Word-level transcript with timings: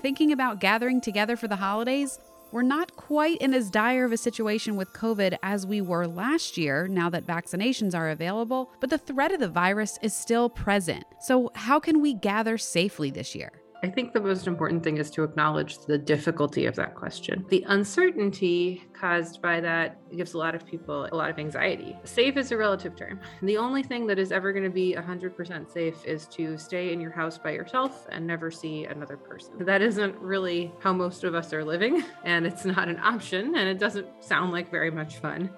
thinking 0.00 0.32
about 0.32 0.60
gathering 0.60 1.00
together 1.00 1.36
for 1.36 1.48
the 1.48 1.56
holidays? 1.56 2.18
We're 2.52 2.62
not 2.62 2.96
quite 2.96 3.38
in 3.38 3.54
as 3.54 3.70
dire 3.70 4.04
of 4.04 4.12
a 4.12 4.16
situation 4.16 4.74
with 4.74 4.92
COVID 4.92 5.38
as 5.42 5.66
we 5.66 5.80
were 5.80 6.06
last 6.06 6.58
year 6.58 6.88
now 6.88 7.08
that 7.10 7.26
vaccinations 7.26 7.94
are 7.94 8.10
available, 8.10 8.70
but 8.80 8.90
the 8.90 8.98
threat 8.98 9.30
of 9.30 9.38
the 9.38 9.48
virus 9.48 9.98
is 10.02 10.14
still 10.14 10.48
present. 10.48 11.04
So, 11.20 11.52
how 11.54 11.78
can 11.78 12.00
we 12.00 12.14
gather 12.14 12.58
safely 12.58 13.10
this 13.10 13.36
year? 13.36 13.52
I 13.82 13.88
think 13.88 14.12
the 14.12 14.20
most 14.20 14.46
important 14.46 14.84
thing 14.84 14.98
is 14.98 15.10
to 15.12 15.24
acknowledge 15.24 15.78
the 15.78 15.96
difficulty 15.96 16.66
of 16.66 16.76
that 16.76 16.94
question. 16.94 17.46
The 17.48 17.64
uncertainty 17.68 18.84
caused 18.92 19.40
by 19.40 19.60
that 19.60 19.96
gives 20.14 20.34
a 20.34 20.38
lot 20.38 20.54
of 20.54 20.66
people 20.66 21.08
a 21.10 21.16
lot 21.16 21.30
of 21.30 21.38
anxiety. 21.38 21.96
Safe 22.04 22.36
is 22.36 22.52
a 22.52 22.58
relative 22.58 22.94
term. 22.94 23.20
The 23.40 23.56
only 23.56 23.82
thing 23.82 24.06
that 24.08 24.18
is 24.18 24.32
ever 24.32 24.52
going 24.52 24.64
to 24.64 24.70
be 24.70 24.94
100% 24.94 25.72
safe 25.72 26.04
is 26.04 26.26
to 26.26 26.58
stay 26.58 26.92
in 26.92 27.00
your 27.00 27.10
house 27.10 27.38
by 27.38 27.52
yourself 27.52 28.06
and 28.12 28.26
never 28.26 28.50
see 28.50 28.84
another 28.84 29.16
person. 29.16 29.64
That 29.64 29.80
isn't 29.80 30.14
really 30.16 30.70
how 30.80 30.92
most 30.92 31.24
of 31.24 31.34
us 31.34 31.54
are 31.54 31.64
living, 31.64 32.04
and 32.24 32.46
it's 32.46 32.66
not 32.66 32.88
an 32.88 32.98
option, 32.98 33.56
and 33.56 33.66
it 33.66 33.78
doesn't 33.78 34.06
sound 34.22 34.52
like 34.52 34.70
very 34.70 34.90
much 34.90 35.16
fun. 35.18 35.48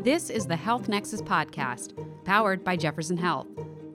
This 0.00 0.30
is 0.30 0.46
the 0.46 0.56
Health 0.56 0.88
Nexus 0.88 1.22
podcast, 1.22 1.94
powered 2.24 2.64
by 2.64 2.76
Jefferson 2.76 3.16
Health. 3.16 3.46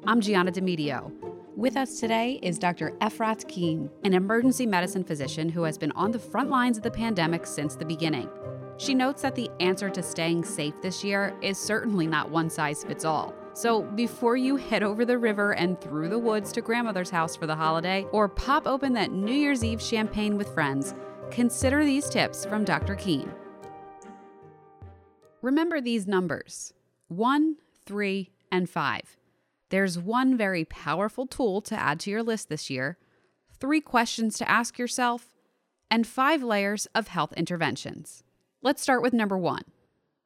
I'm 0.06 0.22
Gianna 0.22 0.52
Demedio. 0.52 1.12
With 1.58 1.76
us 1.76 2.00
today 2.00 2.40
is 2.42 2.58
Dr. 2.58 2.92
Efrat 3.02 3.46
Kean, 3.50 3.90
an 4.06 4.14
emergency 4.14 4.66
medicine 4.66 5.04
physician 5.04 5.50
who 5.50 5.64
has 5.64 5.78
been 5.78 5.92
on 5.92 6.12
the 6.12 6.18
front 6.18 6.50
lines 6.50 6.78
of 6.78 6.84
the 6.84 6.92
pandemic 6.92 7.46
since 7.46 7.76
the 7.76 7.84
beginning. 7.84 8.30
She 8.78 8.94
notes 8.94 9.22
that 9.24 9.36
the 9.36 9.52
answer 9.60 9.90
to 9.90 10.02
staying 10.02 10.46
safe 10.46 10.74
this 10.82 11.04
year 11.04 11.36
is 11.42 11.58
certainly 11.58 12.08
not 12.08 12.32
one 12.32 12.50
size 12.50 12.84
fits 12.84 13.04
all. 13.04 13.36
So, 13.54 13.82
before 13.82 14.38
you 14.38 14.56
head 14.56 14.84
over 14.84 15.04
the 15.04 15.18
river 15.18 15.54
and 15.54 15.80
through 15.82 16.08
the 16.08 16.18
woods 16.18 16.54
to 16.54 16.62
grandmother's 16.62 17.10
house 17.10 17.36
for 17.36 17.46
the 17.46 17.56
holiday, 17.56 18.06
or 18.14 18.30
pop 18.30 18.68
open 18.68 18.94
that 18.94 19.12
New 19.12 19.34
Year's 19.34 19.66
Eve 19.66 19.82
champagne 19.82 20.38
with 20.38 20.54
friends, 20.54 20.96
consider 21.30 21.84
these 21.84 22.10
tips 22.10 22.46
from 22.46 22.64
Dr. 22.64 22.96
Kean. 22.96 23.30
Remember 25.42 25.82
these 25.82 26.08
numbers 26.08 26.74
1, 27.10 27.58
3, 27.86 28.32
and 28.50 28.70
5. 28.70 29.18
There's 29.70 30.00
one 30.00 30.36
very 30.36 30.66
powerful 30.66 31.28
tool 31.28 31.62
to 31.62 31.80
add 31.80 32.00
to 32.02 32.10
your 32.10 32.24
list 32.24 32.50
this 32.50 32.70
year, 32.70 32.98
three 33.60 33.82
questions 33.82 34.38
to 34.40 34.50
ask 34.50 34.80
yourself, 34.80 35.30
and 35.92 36.06
five 36.06 36.42
layers 36.42 36.88
of 36.96 37.08
health 37.08 37.34
interventions. 37.34 38.24
Let's 38.62 38.82
start 38.82 39.02
with 39.02 39.14
number 39.14 39.38
one. 39.38 39.64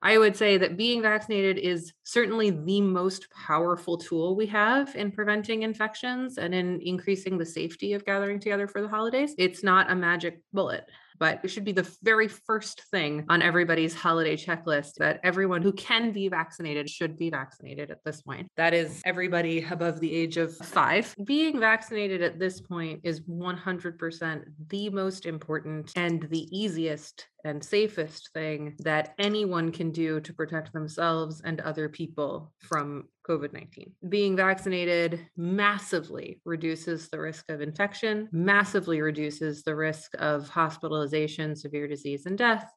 I 0.02 0.18
would 0.18 0.36
say 0.36 0.58
that 0.58 0.76
being 0.76 1.02
vaccinated 1.02 1.58
is 1.58 1.94
certainly 2.04 2.50
the 2.50 2.82
most 2.82 3.28
powerful 3.32 3.98
tool 3.98 4.36
we 4.36 4.46
have 4.48 4.94
in 4.96 5.12
preventing 5.12 5.64
infections 5.64 6.38
and 6.38 6.54
in 6.54 6.82
increasing 6.82 7.38
the 7.38 7.46
safety 7.46 7.94
of 7.94 8.04
gathering 8.04 8.40
together 8.40 8.68
for 8.68 8.82
the 8.82 8.90
holidays. 8.90 9.34
It's 9.38 9.64
not 9.64 9.90
a 9.90 9.96
magic 9.96 10.42
bullet 10.52 10.86
but 11.24 11.40
it 11.42 11.48
should 11.48 11.64
be 11.64 11.72
the 11.72 11.90
very 12.04 12.28
first 12.28 12.82
thing 12.92 13.26
on 13.30 13.42
everybody's 13.42 13.96
holiday 13.96 14.36
checklist 14.36 14.96
that 14.96 15.22
everyone 15.24 15.62
who 15.62 15.72
can 15.72 16.12
be 16.12 16.28
vaccinated 16.28 16.90
should 16.90 17.18
be 17.18 17.30
vaccinated 17.30 17.90
at 17.90 18.04
this 18.04 18.22
point. 18.22 18.46
That 18.58 18.74
is 18.74 19.02
everybody 19.06 19.64
above 19.64 20.02
the 20.02 20.14
age 20.14 20.36
of 20.36 20.54
five. 20.58 21.16
Being 21.24 21.62
vaccinated 21.62 22.22
at 22.22 22.40
this 22.40 22.60
point 22.60 23.00
is 23.04 23.22
100% 23.22 24.44
the 24.68 24.90
most 24.90 25.26
important 25.26 25.94
and 25.96 26.24
the 26.24 26.46
easiest 26.52 27.30
and 27.44 27.64
safest 27.64 28.30
thing 28.34 28.76
that 28.80 29.14
anyone 29.20 29.72
can 29.72 29.92
do 29.92 30.20
to 30.22 30.34
protect 30.34 30.74
themselves 30.74 31.42
and 31.44 31.60
other 31.62 31.90
people 31.90 32.52
from 32.60 33.06
COVID 33.28 33.54
19. 33.54 33.92
Being 34.10 34.36
vaccinated 34.36 35.26
massively 35.38 36.42
reduces 36.46 37.10
the 37.10 37.20
risk 37.20 37.50
of 37.50 37.62
infection, 37.62 38.30
massively 38.32 39.02
reduces 39.02 39.64
the 39.64 39.76
risk 39.76 40.12
of 40.20 40.50
hospitalization, 40.50 41.56
severe 41.56 41.88
disease, 41.88 42.26
and 42.26 42.38
death, 42.38 42.70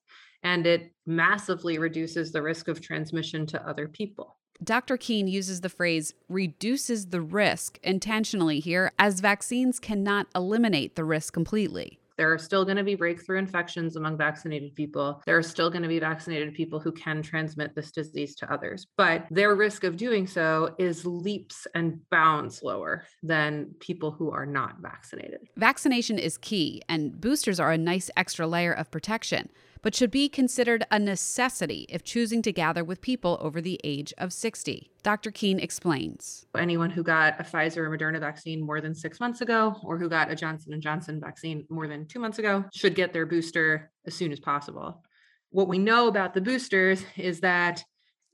and 0.43 0.67
it 0.67 0.93
massively 1.07 1.79
reduces 1.79 2.33
the 2.33 2.43
risk 2.43 2.69
of 2.69 2.81
transmission 2.81 3.47
to 3.47 3.69
other 3.69 3.89
people. 3.89 4.39
Dr. 4.63 4.97
Kean 4.97 5.29
uses 5.29 5.61
the 5.61 5.69
phrase 5.69 6.15
reduces 6.29 7.09
the 7.09 7.21
risk 7.21 7.79
intentionally 7.83 8.61
here, 8.61 8.91
as 8.99 9.21
vaccines 9.21 9.79
cannot 9.79 10.29
eliminate 10.35 10.97
the 10.97 11.05
risk 11.05 11.35
completely. 11.35 11.99
There 12.16 12.32
are 12.32 12.38
still 12.38 12.65
going 12.65 12.78
to 12.78 12.84
be 12.84 12.94
breakthrough 12.94 13.38
infections 13.38 13.97
among 13.97 14.16
vaccinated 14.16 14.75
people. 14.75 15.22
There 15.27 15.37
are 15.37 15.43
still 15.43 15.71
going 15.71 15.82
to 15.82 15.88
be 15.88 15.99
vaccinated 15.99 16.54
people 16.54 16.81
who 16.81 16.93
can 16.93 17.22
transmit 17.22 17.75
this 17.75 17.93
disease 17.93 18.34
to 18.37 18.53
others, 18.53 18.87
but 18.97 19.27
their 19.31 19.54
risk 19.54 19.84
of 19.84 19.97
doing 19.97 20.27
so 20.27 20.75
is 20.78 21.04
leaps 21.04 21.66
and 21.75 22.00
bounds 22.10 22.62
lower 22.62 23.04
than 23.22 23.75
people 23.81 24.10
who 24.10 24.31
are 24.31 24.47
not 24.47 24.77
vaccinated. 24.81 25.41
Vaccination 25.56 26.19
is 26.19 26.38
key, 26.38 26.82
and 26.88 27.21
boosters 27.21 27.60
are 27.60 27.72
a 27.72 27.78
nice 27.78 28.10
extra 28.16 28.47
layer 28.47 28.72
of 28.72 28.91
protection 28.91 29.50
but 29.87 29.95
should 29.95 30.11
be 30.11 30.29
considered 30.29 30.85
a 30.91 30.99
necessity 30.99 31.87
if 31.89 32.03
choosing 32.03 32.43
to 32.43 32.51
gather 32.51 32.83
with 32.83 33.01
people 33.01 33.39
over 33.41 33.61
the 33.61 33.81
age 33.85 34.13
of 34.19 34.33
60. 34.33 34.91
Dr. 35.05 35.31
Kean 35.31 35.61
explains. 35.61 36.45
Anyone 36.59 36.91
who 36.91 37.05
got 37.05 37.39
a 37.39 37.45
Pfizer 37.45 37.77
or 37.77 37.97
Moderna 37.97 38.19
vaccine 38.19 38.61
more 38.61 38.81
than 38.81 38.97
6 38.97 39.21
months 39.21 39.43
ago 39.43 39.77
or 39.85 39.97
who 39.97 40.09
got 40.09 40.29
a 40.29 40.35
Johnson 40.35 40.81
& 40.81 40.83
Johnson 40.83 41.21
vaccine 41.21 41.67
more 41.71 41.87
than 41.87 42.05
2 42.05 42.19
months 42.19 42.41
ago 42.41 42.65
should 42.75 42.97
get 42.97 43.13
their 43.13 43.27
booster 43.27 43.93
as 44.09 44.15
soon 44.15 44.33
as 44.33 44.41
possible. 44.41 45.05
What 45.51 45.69
we 45.69 45.79
know 45.79 46.09
about 46.09 46.35
the 46.35 46.41
boosters 46.41 47.05
is 47.17 47.39
that 47.43 47.85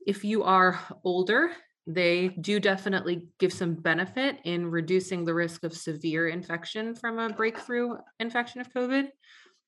if 0.07 0.25
you 0.25 0.41
are 0.41 0.79
older, 1.03 1.51
they 1.85 2.29
do 2.29 2.59
definitely 2.59 3.27
give 3.37 3.53
some 3.53 3.75
benefit 3.75 4.39
in 4.43 4.71
reducing 4.71 5.23
the 5.23 5.35
risk 5.35 5.63
of 5.63 5.77
severe 5.77 6.29
infection 6.29 6.95
from 6.95 7.19
a 7.19 7.29
breakthrough 7.29 7.97
infection 8.19 8.59
of 8.59 8.73
COVID 8.73 9.09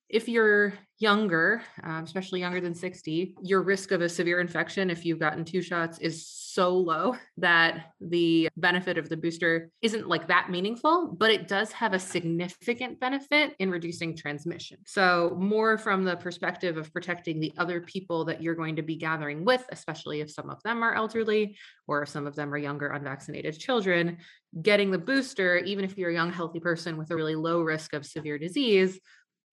if 0.09 0.29
you're 0.29 0.73
younger, 0.97 1.61
um, 1.83 2.03
especially 2.03 2.39
younger 2.39 2.61
than 2.61 2.73
60, 2.73 3.35
your 3.41 3.61
risk 3.61 3.91
of 3.91 4.01
a 4.01 4.07
severe 4.07 4.39
infection, 4.39 4.89
if 4.89 5.03
you've 5.03 5.19
gotten 5.19 5.43
two 5.43 5.61
shots, 5.61 5.99
is 5.99 6.25
so 6.27 6.77
low 6.77 7.15
that 7.37 7.91
the 7.99 8.47
benefit 8.55 8.97
of 8.97 9.09
the 9.09 9.17
booster 9.17 9.69
isn't 9.81 10.07
like 10.07 10.27
that 10.27 10.49
meaningful, 10.49 11.07
but 11.07 11.31
it 11.31 11.47
does 11.47 11.71
have 11.73 11.93
a 11.93 11.99
significant 11.99 12.99
benefit 12.99 13.55
in 13.59 13.69
reducing 13.71 14.15
transmission. 14.15 14.77
So, 14.85 15.35
more 15.37 15.77
from 15.77 16.05
the 16.05 16.15
perspective 16.15 16.77
of 16.77 16.93
protecting 16.93 17.39
the 17.39 17.53
other 17.57 17.81
people 17.81 18.25
that 18.25 18.41
you're 18.41 18.55
going 18.55 18.77
to 18.77 18.83
be 18.83 18.95
gathering 18.95 19.43
with, 19.43 19.65
especially 19.71 20.21
if 20.21 20.31
some 20.31 20.49
of 20.49 20.61
them 20.63 20.83
are 20.83 20.95
elderly 20.95 21.57
or 21.87 22.03
if 22.03 22.09
some 22.09 22.27
of 22.27 22.35
them 22.35 22.53
are 22.53 22.57
younger, 22.57 22.87
unvaccinated 22.89 23.59
children, 23.59 24.17
getting 24.61 24.91
the 24.91 24.97
booster, 24.97 25.57
even 25.57 25.83
if 25.83 25.97
you're 25.97 26.11
a 26.11 26.13
young, 26.13 26.31
healthy 26.31 26.59
person 26.59 26.95
with 26.95 27.11
a 27.11 27.15
really 27.15 27.35
low 27.35 27.61
risk 27.61 27.93
of 27.93 28.05
severe 28.05 28.37
disease, 28.37 28.99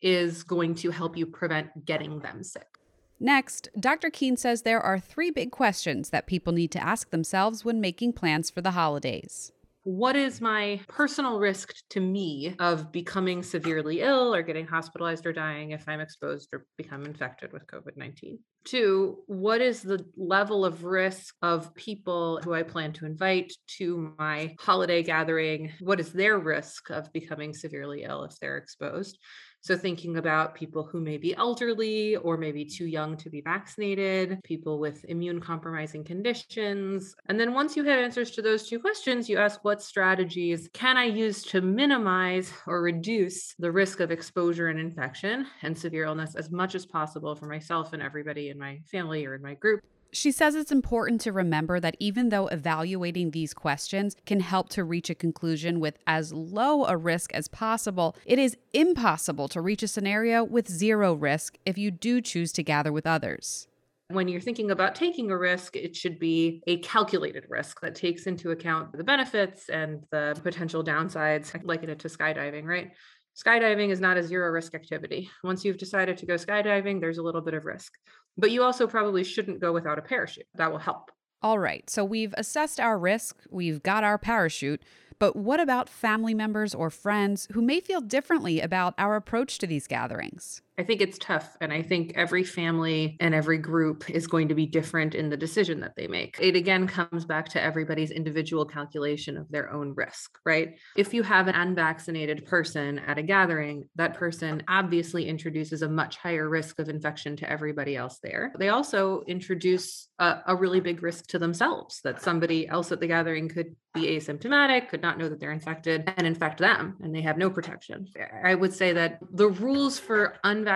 is 0.02 0.42
going 0.42 0.74
to 0.76 0.90
help 0.90 1.16
you 1.16 1.26
prevent 1.26 1.84
getting 1.84 2.18
them 2.20 2.42
sick. 2.42 2.78
Next, 3.20 3.68
Dr. 3.78 4.10
Kean 4.10 4.36
says 4.36 4.62
there 4.62 4.80
are 4.80 4.98
three 4.98 5.30
big 5.30 5.52
questions 5.52 6.10
that 6.10 6.26
people 6.26 6.52
need 6.52 6.72
to 6.72 6.82
ask 6.82 7.10
themselves 7.10 7.64
when 7.64 7.80
making 7.80 8.14
plans 8.14 8.50
for 8.50 8.60
the 8.60 8.72
holidays. 8.72 9.52
What 9.84 10.14
is 10.14 10.41
my 10.41 10.80
personal 10.86 11.41
risk 11.41 11.74
to 11.91 12.00
me 12.00 12.54
of 12.60 12.92
becoming 12.92 13.42
severely 13.42 14.00
ill 14.00 14.32
or 14.32 14.42
getting 14.42 14.64
hospitalized 14.66 15.26
or 15.26 15.32
dying 15.32 15.72
if 15.72 15.88
I'm 15.88 16.00
exposed 16.00 16.50
or 16.52 16.66
become 16.76 17.04
infected 17.04 17.52
with 17.52 17.66
COVID 17.66 17.96
19? 17.96 18.38
Two, 18.64 19.18
what 19.26 19.60
is 19.60 19.82
the 19.82 20.04
level 20.16 20.64
of 20.64 20.84
risk 20.84 21.34
of 21.42 21.74
people 21.74 22.41
who 22.44 22.54
I 22.54 22.62
plan 22.62 22.92
to 22.94 23.06
invite 23.06 23.52
to 23.78 24.14
my 24.18 24.54
holiday 24.60 25.02
gathering? 25.02 25.72
What 25.80 25.98
is 25.98 26.12
their 26.12 26.38
risk 26.38 26.91
of 26.91 27.12
becoming 27.12 27.52
severely 27.52 28.04
ill 28.04 28.22
if 28.22 28.38
they're 28.38 28.58
exposed? 28.58 29.18
So, 29.64 29.76
thinking 29.76 30.16
about 30.16 30.56
people 30.56 30.82
who 30.82 31.00
may 31.00 31.18
be 31.18 31.36
elderly 31.36 32.16
or 32.16 32.36
maybe 32.36 32.64
too 32.64 32.86
young 32.86 33.16
to 33.18 33.30
be 33.30 33.40
vaccinated, 33.40 34.40
people 34.42 34.80
with 34.80 35.04
immune 35.04 35.40
compromising 35.40 36.02
conditions. 36.02 37.14
And 37.26 37.38
then, 37.38 37.54
once 37.54 37.76
you 37.76 37.84
have 37.84 38.00
answers 38.00 38.32
to 38.32 38.42
those 38.42 38.68
two 38.68 38.80
questions, 38.80 39.28
you 39.28 39.38
ask 39.38 39.64
what 39.64 39.80
strategies 39.80 40.68
can 40.72 40.97
I 40.97 41.04
use 41.04 41.44
to 41.44 41.60
minimize 41.60 42.53
or 42.66 42.82
reduce 42.82 43.54
the 43.54 43.70
risk 43.70 44.00
of 44.00 44.10
exposure 44.10 44.66
and 44.66 44.80
infection 44.80 45.47
and 45.62 45.78
severe 45.78 46.06
illness 46.06 46.34
as 46.34 46.50
much 46.50 46.74
as 46.74 46.84
possible 46.84 47.36
for 47.36 47.47
myself 47.47 47.92
and 47.92 48.03
everybody 48.03 48.48
in 48.48 48.58
my 48.58 48.80
family 48.91 49.24
or 49.24 49.36
in 49.36 49.42
my 49.42 49.54
group. 49.54 49.80
She 50.14 50.30
says 50.30 50.54
it's 50.54 50.70
important 50.70 51.22
to 51.22 51.32
remember 51.32 51.80
that 51.80 51.97
even 51.98 52.28
though 52.28 52.47
evaluating 52.48 53.30
these 53.30 53.54
questions 53.54 54.14
can 54.26 54.41
help 54.41 54.68
to 54.70 54.84
reach 54.84 55.09
a 55.09 55.14
conclusion 55.14 55.80
with 55.80 55.98
as 56.06 56.34
low 56.34 56.84
a 56.84 56.98
risk 56.98 57.32
as 57.32 57.48
possible, 57.48 58.14
it 58.26 58.38
is 58.38 58.59
impossible 58.74 59.48
to 59.48 59.62
reach 59.62 59.82
a 59.82 59.88
scenario 59.88 60.44
with 60.44 60.68
zero 60.68 61.14
risk 61.14 61.56
if 61.64 61.78
you 61.78 61.91
do 61.91 62.20
choose 62.20 62.53
to 62.53 62.62
gather 62.62 62.92
with 62.92 63.06
others. 63.06 63.68
When 64.09 64.28
you're 64.28 64.42
thinking 64.42 64.70
about 64.70 64.94
taking 64.94 65.30
a 65.30 65.38
risk, 65.38 65.76
it 65.76 65.97
should 65.97 66.18
be 66.18 66.62
a 66.66 66.76
calculated 66.80 67.47
risk 67.48 67.80
that 67.80 67.94
takes 67.94 68.26
into 68.26 68.50
account 68.50 68.94
the 68.94 69.04
benefits 69.04 69.70
and 69.70 70.04
the 70.10 70.38
potential 70.42 70.84
downsides, 70.84 71.58
like 71.65 71.84
it 71.84 71.98
to 72.00 72.08
skydiving, 72.08 72.65
right? 72.66 72.91
Skydiving 73.34 73.90
is 73.90 74.00
not 74.00 74.16
a 74.18 74.22
zero 74.22 74.50
risk 74.50 74.74
activity. 74.74 75.30
Once 75.42 75.64
you've 75.64 75.78
decided 75.78 76.18
to 76.18 76.26
go 76.26 76.34
skydiving, 76.34 77.00
there's 77.00 77.18
a 77.18 77.22
little 77.22 77.40
bit 77.40 77.54
of 77.54 77.64
risk. 77.64 77.94
But 78.36 78.50
you 78.50 78.62
also 78.62 78.86
probably 78.86 79.24
shouldn't 79.24 79.60
go 79.60 79.72
without 79.72 79.98
a 79.98 80.02
parachute. 80.02 80.46
That 80.54 80.70
will 80.70 80.78
help. 80.78 81.10
All 81.42 81.58
right, 81.58 81.88
so 81.90 82.04
we've 82.04 82.34
assessed 82.36 82.78
our 82.78 82.98
risk, 82.98 83.36
we've 83.50 83.82
got 83.82 84.04
our 84.04 84.16
parachute, 84.18 84.82
But 85.22 85.36
what 85.36 85.60
about 85.60 85.88
family 85.88 86.34
members 86.34 86.74
or 86.74 86.90
friends 86.90 87.46
who 87.52 87.62
may 87.62 87.78
feel 87.78 88.00
differently 88.00 88.60
about 88.60 88.92
our 88.98 89.14
approach 89.14 89.58
to 89.58 89.68
these 89.68 89.86
gatherings? 89.86 90.62
I 90.82 90.84
think 90.84 91.00
it's 91.00 91.18
tough. 91.18 91.56
And 91.60 91.72
I 91.72 91.80
think 91.80 92.14
every 92.16 92.42
family 92.42 93.16
and 93.20 93.36
every 93.36 93.58
group 93.58 94.10
is 94.10 94.26
going 94.26 94.48
to 94.48 94.56
be 94.56 94.66
different 94.66 95.14
in 95.14 95.30
the 95.30 95.36
decision 95.36 95.78
that 95.78 95.94
they 95.94 96.08
make. 96.08 96.38
It 96.40 96.56
again 96.56 96.88
comes 96.88 97.24
back 97.24 97.48
to 97.50 97.62
everybody's 97.62 98.10
individual 98.10 98.64
calculation 98.66 99.36
of 99.36 99.48
their 99.48 99.72
own 99.72 99.94
risk, 99.94 100.40
right? 100.44 100.76
If 100.96 101.14
you 101.14 101.22
have 101.22 101.46
an 101.46 101.54
unvaccinated 101.54 102.46
person 102.46 102.98
at 102.98 103.16
a 103.16 103.22
gathering, 103.22 103.88
that 103.94 104.14
person 104.14 104.64
obviously 104.66 105.28
introduces 105.28 105.82
a 105.82 105.88
much 105.88 106.16
higher 106.16 106.48
risk 106.48 106.80
of 106.80 106.88
infection 106.88 107.36
to 107.36 107.48
everybody 107.48 107.94
else 107.94 108.18
there. 108.20 108.52
They 108.58 108.70
also 108.70 109.22
introduce 109.28 110.08
a, 110.18 110.38
a 110.48 110.56
really 110.56 110.80
big 110.80 111.00
risk 111.00 111.28
to 111.28 111.38
themselves 111.38 112.00
that 112.02 112.22
somebody 112.22 112.66
else 112.66 112.90
at 112.90 112.98
the 112.98 113.06
gathering 113.06 113.48
could 113.48 113.76
be 113.94 114.16
asymptomatic, 114.16 114.88
could 114.88 115.02
not 115.02 115.18
know 115.18 115.28
that 115.28 115.38
they're 115.38 115.52
infected 115.52 116.10
and 116.16 116.26
infect 116.26 116.58
them, 116.58 116.96
and 117.02 117.14
they 117.14 117.20
have 117.20 117.36
no 117.36 117.50
protection. 117.50 118.08
I 118.42 118.54
would 118.54 118.72
say 118.72 118.94
that 118.94 119.18
the 119.30 119.48
rules 119.48 119.98
for 119.98 120.36
unvaccinated 120.42 120.72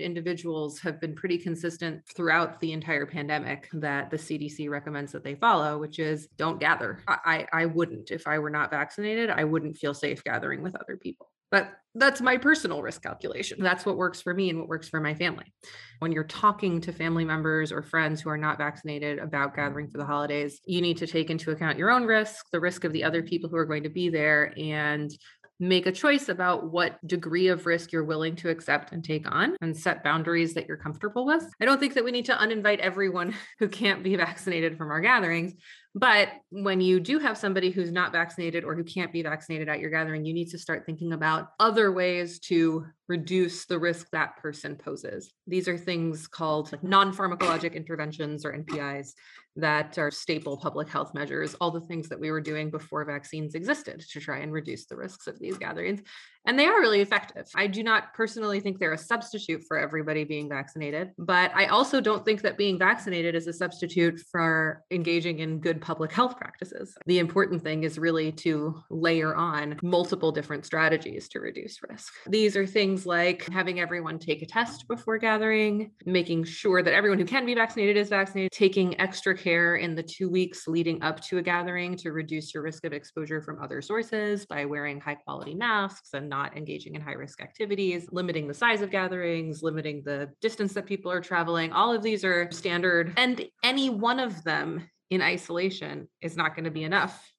individuals 0.00 0.78
have 0.80 1.00
been 1.00 1.14
pretty 1.14 1.38
consistent 1.38 2.02
throughout 2.14 2.60
the 2.60 2.72
entire 2.72 3.06
pandemic 3.06 3.68
that 3.74 4.10
the 4.10 4.16
CDC 4.16 4.70
recommends 4.70 5.12
that 5.12 5.24
they 5.24 5.34
follow, 5.34 5.78
which 5.78 5.98
is 5.98 6.28
don't 6.36 6.60
gather. 6.60 7.00
I, 7.08 7.46
I 7.52 7.66
wouldn't. 7.66 8.10
If 8.10 8.26
I 8.26 8.38
were 8.38 8.50
not 8.50 8.70
vaccinated, 8.70 9.30
I 9.30 9.44
wouldn't 9.44 9.76
feel 9.76 9.94
safe 9.94 10.22
gathering 10.24 10.62
with 10.62 10.74
other 10.76 10.96
people. 10.96 11.30
But 11.50 11.72
that's 11.96 12.20
my 12.20 12.36
personal 12.36 12.80
risk 12.80 13.02
calculation. 13.02 13.60
That's 13.60 13.84
what 13.84 13.96
works 13.96 14.22
for 14.22 14.32
me 14.32 14.50
and 14.50 14.60
what 14.60 14.68
works 14.68 14.88
for 14.88 15.00
my 15.00 15.14
family. 15.14 15.52
When 15.98 16.12
you're 16.12 16.22
talking 16.22 16.80
to 16.82 16.92
family 16.92 17.24
members 17.24 17.72
or 17.72 17.82
friends 17.82 18.20
who 18.20 18.30
are 18.30 18.38
not 18.38 18.58
vaccinated 18.58 19.18
about 19.18 19.56
gathering 19.56 19.90
for 19.90 19.98
the 19.98 20.04
holidays, 20.04 20.60
you 20.64 20.80
need 20.80 20.98
to 20.98 21.08
take 21.08 21.30
into 21.30 21.50
account 21.50 21.78
your 21.78 21.90
own 21.90 22.04
risk, 22.04 22.46
the 22.52 22.60
risk 22.60 22.84
of 22.84 22.92
the 22.92 23.02
other 23.02 23.22
people 23.24 23.50
who 23.50 23.56
are 23.56 23.64
going 23.64 23.82
to 23.82 23.88
be 23.88 24.08
there, 24.08 24.54
and 24.56 25.10
make 25.60 25.86
a 25.86 25.92
choice 25.92 26.30
about 26.30 26.72
what 26.72 27.06
degree 27.06 27.48
of 27.48 27.66
risk 27.66 27.92
you're 27.92 28.02
willing 28.02 28.34
to 28.34 28.48
accept 28.48 28.92
and 28.92 29.04
take 29.04 29.30
on 29.30 29.54
and 29.60 29.76
set 29.76 30.02
boundaries 30.02 30.54
that 30.54 30.66
you're 30.66 30.78
comfortable 30.78 31.26
with. 31.26 31.44
I 31.60 31.66
don't 31.66 31.78
think 31.78 31.94
that 31.94 32.04
we 32.04 32.10
need 32.10 32.24
to 32.24 32.34
uninvite 32.34 32.78
everyone 32.78 33.34
who 33.58 33.68
can't 33.68 34.02
be 34.02 34.16
vaccinated 34.16 34.78
from 34.78 34.90
our 34.90 35.00
gatherings, 35.00 35.52
but 35.94 36.28
when 36.50 36.80
you 36.80 37.00
do 37.00 37.18
have 37.18 37.36
somebody 37.36 37.70
who's 37.70 37.90
not 37.90 38.12
vaccinated 38.12 38.62
or 38.64 38.76
who 38.76 38.84
can't 38.84 39.12
be 39.12 39.22
vaccinated 39.22 39.68
at 39.68 39.80
your 39.80 39.90
gathering, 39.90 40.24
you 40.24 40.32
need 40.32 40.50
to 40.50 40.58
start 40.58 40.86
thinking 40.86 41.12
about 41.12 41.48
other 41.58 41.90
ways 41.90 42.38
to 42.40 42.86
reduce 43.08 43.66
the 43.66 43.78
risk 43.78 44.06
that 44.12 44.36
person 44.36 44.76
poses. 44.76 45.32
These 45.48 45.66
are 45.66 45.76
things 45.76 46.28
called 46.28 46.72
non 46.82 47.12
pharmacologic 47.12 47.74
interventions 47.74 48.44
or 48.44 48.52
NPIs 48.52 49.14
that 49.60 49.98
are 49.98 50.10
staple 50.10 50.56
public 50.56 50.88
health 50.88 51.14
measures, 51.14 51.54
all 51.60 51.70
the 51.70 51.80
things 51.80 52.08
that 52.08 52.20
we 52.20 52.30
were 52.30 52.40
doing 52.40 52.70
before 52.70 53.04
vaccines 53.04 53.54
existed 53.54 54.00
to 54.10 54.20
try 54.20 54.38
and 54.38 54.52
reduce 54.52 54.86
the 54.86 54.96
risks 54.96 55.26
of 55.26 55.38
these 55.38 55.56
gatherings. 55.58 56.00
And 56.46 56.58
they 56.58 56.66
are 56.66 56.80
really 56.80 57.02
effective. 57.02 57.46
I 57.54 57.66
do 57.66 57.82
not 57.82 58.14
personally 58.14 58.60
think 58.60 58.78
they're 58.78 58.94
a 58.94 58.98
substitute 58.98 59.62
for 59.68 59.78
everybody 59.78 60.24
being 60.24 60.48
vaccinated, 60.48 61.10
but 61.18 61.52
I 61.54 61.66
also 61.66 62.00
don't 62.00 62.24
think 62.24 62.40
that 62.42 62.56
being 62.56 62.78
vaccinated 62.78 63.34
is 63.34 63.46
a 63.46 63.52
substitute 63.52 64.20
for 64.32 64.82
engaging 64.90 65.40
in 65.40 65.60
good 65.60 65.82
public 65.82 66.12
health 66.12 66.38
practices. 66.38 66.96
The 67.06 67.18
important 67.18 67.62
thing 67.62 67.84
is 67.84 67.98
really 67.98 68.32
to 68.32 68.82
layer 68.88 69.34
on 69.34 69.78
multiple 69.82 70.32
different 70.32 70.64
strategies 70.64 71.28
to 71.28 71.40
reduce 71.40 71.78
risk. 71.86 72.14
These 72.26 72.56
are 72.56 72.66
things 72.66 73.04
like 73.04 73.46
having 73.50 73.78
everyone 73.78 74.18
take 74.18 74.40
a 74.40 74.46
test 74.46 74.88
before 74.88 75.18
gathering, 75.18 75.90
making 76.06 76.44
sure 76.44 76.82
that 76.82 76.94
everyone 76.94 77.18
who 77.18 77.26
can 77.26 77.44
be 77.44 77.54
vaccinated 77.54 77.98
is 77.98 78.08
vaccinated, 78.08 78.52
taking 78.52 78.98
extra 78.98 79.36
care 79.36 79.49
in 79.50 79.94
the 79.94 80.02
two 80.02 80.30
weeks 80.30 80.66
leading 80.66 81.02
up 81.02 81.20
to 81.20 81.38
a 81.38 81.42
gathering 81.42 81.96
to 81.96 82.12
reduce 82.12 82.54
your 82.54 82.62
risk 82.62 82.84
of 82.84 82.92
exposure 82.92 83.40
from 83.40 83.62
other 83.62 83.82
sources 83.82 84.46
by 84.46 84.64
wearing 84.64 85.00
high 85.00 85.14
quality 85.14 85.54
masks 85.54 86.10
and 86.14 86.28
not 86.28 86.56
engaging 86.56 86.94
in 86.94 87.00
high 87.00 87.12
risk 87.12 87.40
activities, 87.40 88.08
limiting 88.12 88.46
the 88.46 88.54
size 88.54 88.82
of 88.82 88.90
gatherings, 88.90 89.62
limiting 89.62 90.02
the 90.04 90.30
distance 90.40 90.72
that 90.72 90.86
people 90.86 91.10
are 91.10 91.20
traveling. 91.20 91.72
All 91.72 91.92
of 91.92 92.02
these 92.02 92.24
are 92.24 92.50
standard, 92.50 93.12
and 93.16 93.44
any 93.62 93.90
one 93.90 94.20
of 94.20 94.42
them 94.44 94.88
in 95.10 95.22
isolation 95.22 96.08
is 96.20 96.36
not 96.36 96.54
going 96.54 96.64
to 96.64 96.70
be 96.70 96.84
enough. 96.84 97.32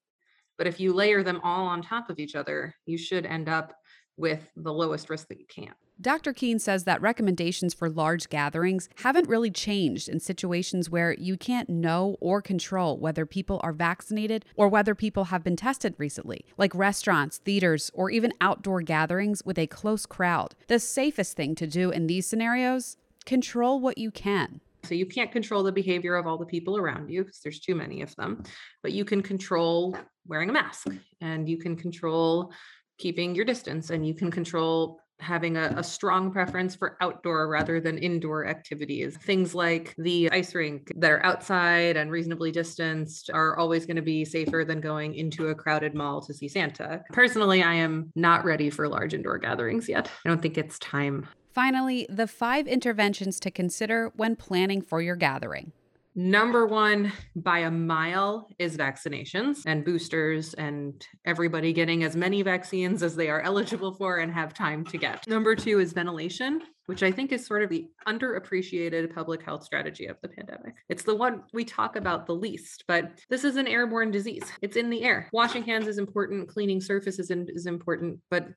But 0.58 0.68
if 0.68 0.80
you 0.80 0.94
layer 0.94 1.24
them 1.24 1.42
all 1.44 1.66
on 1.68 1.82
top 1.82 2.10
of 2.10 2.20
each 2.20 2.36
other, 2.36 2.76
you 2.86 2.98
should 2.98 3.26
end 3.26 3.50
up 3.50 3.74
with 4.18 4.52
the 4.56 4.74
lowest 4.74 5.10
risk 5.10 5.28
that 5.30 5.40
you 5.40 5.46
can. 5.48 5.74
Dr. 6.02 6.34
Kean 6.34 6.58
says 6.58 6.86
that 6.86 7.00
recommendations 7.00 7.76
for 7.76 7.88
large 7.88 8.28
gatherings 8.30 8.90
haven't 8.96 9.30
really 9.30 9.52
changed 9.52 10.10
in 10.10 10.20
situations 10.20 10.90
where 10.90 11.14
you 11.14 11.38
can't 11.38 11.70
know 11.70 12.18
or 12.20 12.42
control 12.42 12.98
whether 12.98 13.24
people 13.24 13.60
are 13.62 13.72
vaccinated 13.72 14.44
or 14.56 14.68
whether 14.68 14.96
people 14.96 15.26
have 15.26 15.44
been 15.44 15.56
tested 15.56 15.94
recently, 16.00 16.44
like 16.58 16.74
restaurants, 16.74 17.38
theaters, 17.38 17.92
or 17.94 18.10
even 18.10 18.34
outdoor 18.42 18.82
gatherings 18.82 19.46
with 19.46 19.60
a 19.60 19.68
close 19.68 20.08
crowd. 20.08 20.56
The 20.68 20.80
safest 20.80 21.38
thing 21.38 21.54
to 21.56 21.68
do 21.68 21.92
in 21.92 22.08
these 22.08 22.26
scenarios 22.26 22.98
control 23.26 23.80
what 23.80 24.00
you 24.00 24.10
can. 24.10 24.60
So 24.84 24.96
you 24.96 25.06
can't 25.06 25.32
control 25.32 25.62
the 25.62 25.72
behavior 25.72 26.16
of 26.16 26.26
all 26.26 26.40
the 26.40 26.48
people 26.48 26.78
around 26.78 27.12
you 27.12 27.24
because 27.24 27.42
there's 27.42 27.60
too 27.60 27.76
many 27.76 28.02
of 28.02 28.16
them, 28.16 28.42
but 28.82 28.92
you 28.92 29.06
can 29.06 29.22
control 29.22 29.96
wearing 30.26 30.50
a 30.50 30.54
mask 30.54 30.88
and 31.22 31.48
you 31.48 31.60
can 31.60 31.76
control 31.76 32.52
keeping 32.98 33.36
your 33.36 33.46
distance 33.46 33.92
and 33.92 34.08
you 34.08 34.16
can 34.16 34.32
control 34.32 35.00
having 35.22 35.58
a, 35.58 35.74
a, 35.78 35.84
strong 35.84 36.32
preference 36.32 36.76
for 36.76 36.98
outdoor 37.02 37.48
rather 37.48 37.80
than 37.80 37.98
indoor 37.98 38.48
activities. 38.48 39.18
Things 39.18 39.54
like 39.54 39.94
the 39.98 40.32
ice 40.32 40.56
rink 40.56 40.92
that 40.98 41.12
are 41.12 41.26
outside 41.26 41.98
and 41.98 42.12
reasonably 42.12 42.52
distanced 42.52 43.30
are 43.32 43.58
always 43.58 43.86
going 43.86 43.98
to 43.98 44.02
be 44.02 44.26
safer 44.26 44.66
than 44.66 44.82
going 44.82 45.16
into 45.16 45.48
a 45.48 45.56
crowded 45.56 45.94
mall 45.94 46.22
to 46.22 46.34
see 46.34 46.48
Santa. 46.48 47.04
Personally, 47.12 47.62
I 47.62 47.76
am 47.76 48.12
not 48.16 48.46
ready 48.46 48.70
for 48.70 48.88
large 48.88 49.14
indoor 49.14 49.38
gatherings 49.38 49.88
yet. 49.88 50.10
I 50.26 50.30
don't 50.30 50.42
think 50.42 50.58
it's 50.58 50.80
time. 50.80 51.28
Finally, 51.54 52.08
the 52.10 52.28
five 52.28 52.66
interventions 52.66 53.40
to 53.42 53.52
consider 53.52 54.12
when 54.16 54.36
planning 54.36 54.82
for 54.82 55.02
your 55.02 55.18
gathering. 55.18 55.74
Number 56.14 56.68
one 56.68 57.14
by 57.38 57.60
a 57.60 57.72
mile 57.72 58.50
is 58.60 58.76
vaccinations 58.76 59.64
and 59.66 59.86
boosters, 59.86 60.54
and 60.54 61.06
everybody 61.26 61.72
getting 61.72 62.04
as 62.04 62.18
many 62.18 62.42
vaccines 62.42 63.02
as 63.02 63.16
they 63.16 63.30
are 63.30 63.42
eligible 63.42 63.94
for 63.96 64.18
and 64.18 64.34
have 64.34 64.54
time 64.54 64.84
to 64.86 64.98
get. 64.98 65.26
Number 65.28 65.56
two 65.56 65.80
is 65.80 65.94
ventilation, 65.94 66.64
which 66.88 67.02
I 67.02 67.12
think 67.12 67.32
is 67.32 67.46
sort 67.46 67.64
of 67.64 67.70
the 67.70 67.86
underappreciated 68.08 69.14
public 69.16 69.42
health 69.42 69.64
strategy 69.64 70.08
of 70.08 70.18
the 70.22 70.28
pandemic. 70.28 70.74
It's 70.90 71.04
the 71.04 71.16
one 71.16 71.44
we 71.54 71.64
talk 71.64 71.96
about 71.96 72.26
the 72.26 72.36
least, 72.36 72.84
but 72.90 73.22
this 73.30 73.46
is 73.46 73.56
an 73.56 73.68
airborne 73.68 74.12
disease. 74.12 74.44
It's 74.62 74.76
in 74.76 74.90
the 74.90 75.04
air. 75.04 75.30
Washing 75.32 75.64
hands 75.64 75.88
is 75.88 75.98
important, 75.98 76.50
cleaning 76.50 76.82
surfaces 76.82 77.32
is 77.32 77.66
important, 77.68 78.20
but 78.30 78.50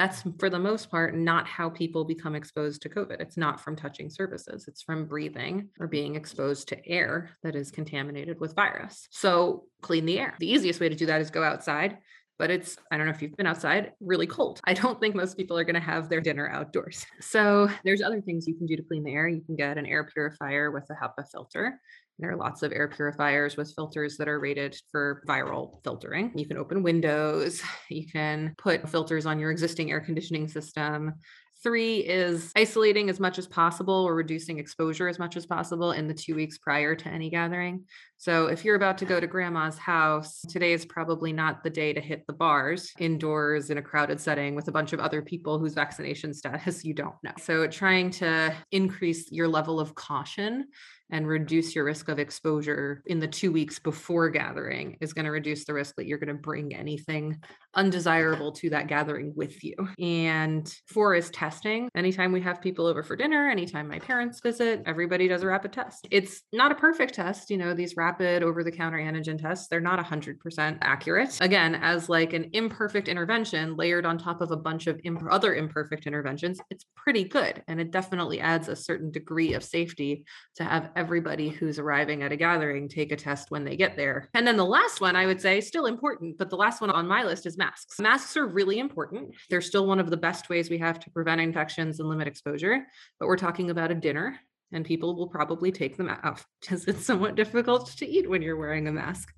that's 0.00 0.22
for 0.38 0.48
the 0.48 0.58
most 0.58 0.90
part 0.90 1.14
not 1.14 1.46
how 1.46 1.68
people 1.68 2.04
become 2.04 2.34
exposed 2.34 2.80
to 2.82 2.88
COVID. 2.88 3.20
It's 3.20 3.36
not 3.36 3.60
from 3.60 3.76
touching 3.76 4.08
surfaces, 4.08 4.66
it's 4.66 4.80
from 4.80 5.04
breathing 5.04 5.68
or 5.78 5.86
being 5.86 6.16
exposed 6.16 6.68
to 6.68 6.88
air 6.88 7.30
that 7.42 7.54
is 7.54 7.70
contaminated 7.70 8.40
with 8.40 8.54
virus. 8.54 9.06
So 9.10 9.64
clean 9.82 10.06
the 10.06 10.18
air. 10.18 10.34
The 10.38 10.50
easiest 10.50 10.80
way 10.80 10.88
to 10.88 10.94
do 10.94 11.04
that 11.06 11.20
is 11.20 11.30
go 11.30 11.42
outside. 11.42 11.98
But 12.40 12.50
it's, 12.50 12.78
I 12.90 12.96
don't 12.96 13.04
know 13.04 13.12
if 13.12 13.20
you've 13.20 13.36
been 13.36 13.46
outside, 13.46 13.92
really 14.00 14.26
cold. 14.26 14.62
I 14.64 14.72
don't 14.72 14.98
think 14.98 15.14
most 15.14 15.36
people 15.36 15.58
are 15.58 15.64
going 15.64 15.74
to 15.74 15.80
have 15.80 16.08
their 16.08 16.22
dinner 16.22 16.48
outdoors. 16.48 17.06
So 17.20 17.68
there's 17.84 18.02
other 18.02 18.20
things 18.22 18.48
you 18.48 18.54
can 18.54 18.66
do 18.66 18.76
to 18.76 18.82
clean 18.82 19.04
the 19.04 19.12
air. 19.12 19.28
You 19.28 19.42
can 19.42 19.54
get 19.54 19.76
an 19.76 19.84
air 19.84 20.04
purifier 20.04 20.70
with 20.70 20.84
a 20.90 20.94
HEPA 20.94 21.30
filter. 21.30 21.78
There 22.18 22.30
are 22.30 22.36
lots 22.36 22.62
of 22.62 22.72
air 22.72 22.88
purifiers 22.88 23.56
with 23.56 23.72
filters 23.74 24.16
that 24.16 24.28
are 24.28 24.40
rated 24.40 24.74
for 24.90 25.22
viral 25.28 25.84
filtering. 25.84 26.32
You 26.34 26.46
can 26.46 26.56
open 26.56 26.82
windows, 26.82 27.62
you 27.90 28.06
can 28.06 28.54
put 28.58 28.88
filters 28.88 29.26
on 29.26 29.38
your 29.38 29.50
existing 29.50 29.90
air 29.90 30.00
conditioning 30.00 30.48
system. 30.48 31.14
Three 31.62 31.98
is 31.98 32.52
isolating 32.56 33.10
as 33.10 33.20
much 33.20 33.38
as 33.38 33.46
possible 33.46 33.94
or 33.94 34.14
reducing 34.14 34.58
exposure 34.58 35.08
as 35.08 35.18
much 35.18 35.36
as 35.36 35.44
possible 35.44 35.92
in 35.92 36.08
the 36.08 36.14
two 36.14 36.34
weeks 36.34 36.56
prior 36.56 36.94
to 36.94 37.08
any 37.08 37.28
gathering. 37.28 37.84
So 38.16 38.46
if 38.46 38.64
you're 38.64 38.76
about 38.76 38.96
to 38.98 39.04
go 39.04 39.20
to 39.20 39.26
grandma's 39.26 39.76
house, 39.76 40.40
today 40.48 40.72
is 40.72 40.86
probably 40.86 41.34
not 41.34 41.62
the 41.62 41.68
day 41.68 41.92
to 41.92 42.00
hit 42.00 42.26
the 42.26 42.32
bars 42.32 42.92
indoors 42.98 43.68
in 43.68 43.76
a 43.76 43.82
crowded 43.82 44.20
setting 44.20 44.54
with 44.54 44.68
a 44.68 44.72
bunch 44.72 44.94
of 44.94 45.00
other 45.00 45.20
people 45.20 45.58
whose 45.58 45.74
vaccination 45.74 46.32
status 46.32 46.82
you 46.82 46.94
don't 46.94 47.16
know. 47.22 47.32
So 47.38 47.66
trying 47.66 48.10
to 48.12 48.54
increase 48.72 49.30
your 49.30 49.48
level 49.48 49.80
of 49.80 49.94
caution 49.94 50.66
and 51.12 51.26
reduce 51.26 51.74
your 51.74 51.84
risk 51.84 52.08
of 52.08 52.18
exposure 52.18 53.02
in 53.06 53.18
the 53.18 53.26
two 53.26 53.52
weeks 53.52 53.78
before 53.78 54.30
gathering 54.30 54.96
is 55.00 55.12
going 55.12 55.24
to 55.24 55.30
reduce 55.30 55.64
the 55.64 55.74
risk 55.74 55.94
that 55.96 56.06
you're 56.06 56.18
going 56.18 56.28
to 56.28 56.34
bring 56.34 56.74
anything 56.74 57.40
undesirable 57.74 58.52
to 58.52 58.70
that 58.70 58.88
gathering 58.88 59.32
with 59.36 59.62
you. 59.62 59.74
And 59.98 60.72
four 60.86 61.14
is 61.14 61.30
testing. 61.30 61.88
Anytime 61.94 62.32
we 62.32 62.40
have 62.40 62.60
people 62.60 62.86
over 62.86 63.02
for 63.02 63.16
dinner, 63.16 63.48
anytime 63.48 63.88
my 63.88 63.98
parents 63.98 64.40
visit, 64.40 64.82
everybody 64.86 65.28
does 65.28 65.42
a 65.42 65.46
rapid 65.46 65.72
test. 65.72 66.06
It's 66.10 66.42
not 66.52 66.72
a 66.72 66.74
perfect 66.74 67.14
test. 67.14 67.50
You 67.50 67.58
know, 67.58 67.74
these 67.74 67.96
rapid 67.96 68.42
over 68.42 68.64
the 68.64 68.72
counter 68.72 68.98
antigen 68.98 69.40
tests, 69.40 69.68
they're 69.68 69.80
not 69.80 70.04
100% 70.04 70.78
accurate. 70.80 71.38
Again, 71.40 71.74
as 71.76 72.08
like 72.08 72.32
an 72.32 72.50
imperfect 72.52 73.08
intervention 73.08 73.76
layered 73.76 74.06
on 74.06 74.18
top 74.18 74.40
of 74.40 74.50
a 74.50 74.56
bunch 74.56 74.86
of 74.86 75.00
imp- 75.04 75.22
other 75.30 75.54
imperfect 75.54 76.06
interventions, 76.06 76.60
it's 76.70 76.84
pretty 76.96 77.24
good. 77.24 77.62
And 77.68 77.80
it 77.80 77.90
definitely 77.90 78.40
adds 78.40 78.68
a 78.68 78.76
certain 78.76 79.10
degree 79.10 79.54
of 79.54 79.62
safety 79.62 80.24
to 80.56 80.64
have 80.64 80.90
everybody 81.00 81.48
who's 81.48 81.78
arriving 81.78 82.22
at 82.22 82.30
a 82.30 82.36
gathering 82.36 82.86
take 82.86 83.10
a 83.10 83.16
test 83.16 83.50
when 83.50 83.64
they 83.64 83.74
get 83.74 83.96
there. 83.96 84.28
And 84.34 84.46
then 84.46 84.58
the 84.58 84.66
last 84.66 85.00
one 85.00 85.16
I 85.16 85.24
would 85.24 85.40
say 85.40 85.62
still 85.62 85.86
important, 85.86 86.36
but 86.36 86.50
the 86.50 86.56
last 86.56 86.82
one 86.82 86.90
on 86.90 87.08
my 87.08 87.24
list 87.24 87.46
is 87.46 87.56
masks. 87.56 87.98
Masks 87.98 88.36
are 88.36 88.46
really 88.46 88.78
important. 88.78 89.34
They're 89.48 89.62
still 89.62 89.86
one 89.86 89.98
of 89.98 90.10
the 90.10 90.18
best 90.18 90.50
ways 90.50 90.68
we 90.68 90.76
have 90.76 91.00
to 91.00 91.10
prevent 91.10 91.40
infections 91.40 92.00
and 92.00 92.08
limit 92.10 92.28
exposure, 92.28 92.86
but 93.18 93.28
we're 93.28 93.38
talking 93.38 93.70
about 93.70 93.90
a 93.90 93.94
dinner 93.94 94.38
and 94.72 94.84
people 94.84 95.16
will 95.16 95.28
probably 95.28 95.72
take 95.72 95.96
them 95.96 96.08
off 96.22 96.46
because 96.60 96.84
it's 96.88 97.04
somewhat 97.04 97.34
difficult 97.34 97.88
to 97.96 98.06
eat 98.06 98.28
when 98.28 98.42
you're 98.42 98.56
wearing 98.56 98.88
a 98.88 98.92
mask. 98.92 99.32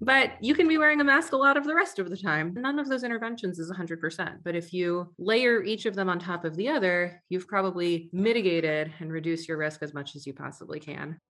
But 0.00 0.32
you 0.40 0.54
can 0.54 0.66
be 0.66 0.78
wearing 0.78 1.00
a 1.00 1.04
mask 1.04 1.32
a 1.32 1.36
lot 1.36 1.56
of 1.56 1.64
the 1.64 1.76
rest 1.76 2.00
of 2.00 2.10
the 2.10 2.16
time. 2.16 2.54
None 2.56 2.80
of 2.80 2.88
those 2.88 3.04
interventions 3.04 3.60
is 3.60 3.70
100%. 3.70 4.38
But 4.42 4.56
if 4.56 4.72
you 4.72 5.14
layer 5.16 5.62
each 5.62 5.86
of 5.86 5.94
them 5.94 6.08
on 6.08 6.18
top 6.18 6.44
of 6.44 6.56
the 6.56 6.68
other, 6.68 7.22
you've 7.28 7.46
probably 7.46 8.10
mitigated 8.12 8.92
and 8.98 9.12
reduced 9.12 9.46
your 9.48 9.58
risk 9.58 9.80
as 9.80 9.94
much 9.94 10.16
as 10.16 10.26
you 10.26 10.34
possibly 10.34 10.80
can. 10.80 11.20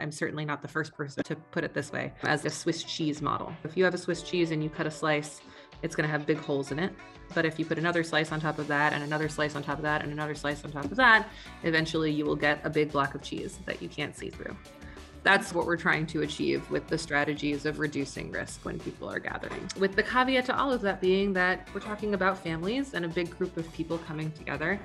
I'm 0.00 0.10
certainly 0.10 0.44
not 0.44 0.60
the 0.60 0.68
first 0.68 0.92
person 0.94 1.22
to 1.24 1.36
put 1.36 1.64
it 1.64 1.72
this 1.72 1.92
way 1.92 2.12
as 2.24 2.44
a 2.44 2.50
Swiss 2.50 2.82
cheese 2.82 3.22
model. 3.22 3.52
If 3.64 3.76
you 3.76 3.84
have 3.84 3.94
a 3.94 3.98
Swiss 3.98 4.22
cheese 4.22 4.50
and 4.50 4.62
you 4.62 4.70
cut 4.70 4.86
a 4.86 4.90
slice, 4.90 5.40
it's 5.82 5.94
going 5.94 6.06
to 6.06 6.10
have 6.10 6.26
big 6.26 6.38
holes 6.38 6.72
in 6.72 6.78
it. 6.78 6.92
But 7.34 7.44
if 7.44 7.58
you 7.58 7.64
put 7.64 7.78
another 7.78 8.04
slice 8.04 8.32
on 8.32 8.40
top 8.40 8.58
of 8.58 8.68
that, 8.68 8.92
and 8.92 9.02
another 9.02 9.28
slice 9.28 9.56
on 9.56 9.62
top 9.62 9.78
of 9.78 9.82
that, 9.82 10.02
and 10.02 10.12
another 10.12 10.34
slice 10.34 10.64
on 10.64 10.70
top 10.70 10.84
of 10.84 10.96
that, 10.96 11.28
eventually 11.64 12.10
you 12.10 12.24
will 12.24 12.36
get 12.36 12.60
a 12.64 12.70
big 12.70 12.92
block 12.92 13.14
of 13.14 13.22
cheese 13.22 13.58
that 13.66 13.82
you 13.82 13.88
can't 13.88 14.16
see 14.16 14.30
through. 14.30 14.56
That's 15.26 15.52
what 15.52 15.66
we're 15.66 15.76
trying 15.76 16.06
to 16.06 16.22
achieve 16.22 16.70
with 16.70 16.86
the 16.86 16.96
strategies 16.96 17.66
of 17.66 17.80
reducing 17.80 18.30
risk 18.30 18.64
when 18.64 18.78
people 18.78 19.10
are 19.10 19.18
gathering. 19.18 19.68
With 19.76 19.96
the 19.96 20.02
caveat 20.04 20.44
to 20.44 20.56
all 20.56 20.70
of 20.70 20.82
that 20.82 21.00
being 21.00 21.32
that 21.32 21.68
we're 21.74 21.80
talking 21.80 22.14
about 22.14 22.38
families 22.38 22.94
and 22.94 23.04
a 23.04 23.08
big 23.08 23.36
group 23.36 23.56
of 23.56 23.70
people 23.72 23.98
coming 23.98 24.30
together. 24.30 24.78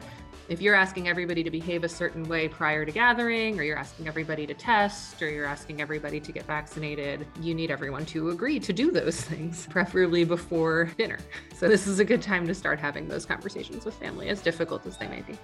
If 0.50 0.60
you're 0.60 0.74
asking 0.74 1.08
everybody 1.08 1.44
to 1.44 1.52
behave 1.52 1.84
a 1.84 1.90
certain 1.90 2.28
way 2.28 2.48
prior 2.48 2.86
to 2.86 2.92
gathering, 2.92 3.60
or 3.60 3.62
you're 3.62 3.78
asking 3.78 4.08
everybody 4.08 4.48
to 4.48 4.56
test, 4.56 5.22
or 5.22 5.30
you're 5.30 5.46
asking 5.46 5.80
everybody 5.80 6.20
to 6.20 6.32
get 6.32 6.48
vaccinated, 6.48 7.28
you 7.40 7.54
need 7.54 7.70
everyone 7.70 8.08
to 8.08 8.32
agree 8.32 8.60
to 8.62 8.74
do 8.74 8.90
those 8.90 9.22
things, 9.22 9.68
preferably 9.70 10.24
before 10.24 10.86
dinner. 10.98 11.20
So, 11.56 11.70
this 11.70 11.86
is 11.86 12.00
a 12.00 12.04
good 12.04 12.24
time 12.24 12.48
to 12.48 12.56
start 12.56 12.80
having 12.80 13.08
those 13.08 13.28
conversations 13.28 13.86
with 13.86 13.94
family, 13.94 14.30
as 14.30 14.42
difficult 14.42 14.88
as 14.88 14.98
they 14.98 15.08
may 15.08 15.22
be. 15.22 15.38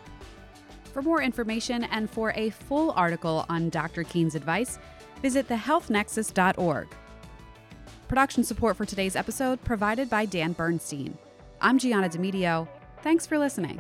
For 0.98 1.04
more 1.04 1.22
information 1.22 1.84
and 1.84 2.10
for 2.10 2.34
a 2.36 2.50
full 2.50 2.90
article 2.94 3.46
on 3.50 3.70
Dr. 3.70 4.04
Kean's 4.04 4.34
advice, 4.34 4.80
visit 5.22 5.48
thehealthnexus.org. 5.48 6.88
Production 8.08 8.44
support 8.44 8.76
for 8.76 8.84
today's 8.84 9.16
episode 9.16 9.64
provided 9.64 10.10
by 10.10 10.26
Dan 10.26 10.54
Bernstein. 10.54 11.16
I'm 11.62 11.78
Gianna 11.78 12.10
Demedio. 12.10 12.68
Thanks 13.04 13.28
for 13.28 13.38
listening. 13.38 13.80